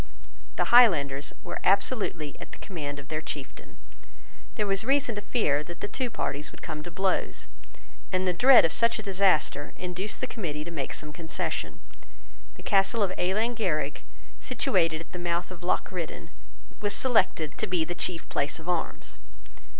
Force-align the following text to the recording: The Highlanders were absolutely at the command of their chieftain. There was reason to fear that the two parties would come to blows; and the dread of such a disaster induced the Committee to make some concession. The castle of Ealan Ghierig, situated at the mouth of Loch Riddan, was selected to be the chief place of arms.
The 0.55 0.73
Highlanders 0.73 1.31
were 1.43 1.59
absolutely 1.63 2.35
at 2.39 2.53
the 2.53 2.57
command 2.57 2.97
of 2.97 3.09
their 3.09 3.21
chieftain. 3.21 3.77
There 4.55 4.65
was 4.65 4.83
reason 4.83 5.13
to 5.13 5.21
fear 5.21 5.61
that 5.63 5.79
the 5.79 5.87
two 5.87 6.09
parties 6.09 6.51
would 6.51 6.63
come 6.63 6.81
to 6.81 6.89
blows; 6.89 7.45
and 8.11 8.27
the 8.27 8.33
dread 8.33 8.65
of 8.65 8.71
such 8.71 8.97
a 8.97 9.03
disaster 9.03 9.73
induced 9.77 10.19
the 10.19 10.25
Committee 10.25 10.63
to 10.63 10.71
make 10.71 10.95
some 10.95 11.13
concession. 11.13 11.81
The 12.55 12.63
castle 12.63 13.03
of 13.03 13.11
Ealan 13.11 13.53
Ghierig, 13.53 13.97
situated 14.39 15.01
at 15.01 15.11
the 15.11 15.19
mouth 15.19 15.51
of 15.51 15.61
Loch 15.61 15.91
Riddan, 15.91 16.31
was 16.79 16.95
selected 16.95 17.55
to 17.59 17.67
be 17.67 17.85
the 17.85 17.93
chief 17.93 18.27
place 18.27 18.57
of 18.59 18.67
arms. 18.67 19.19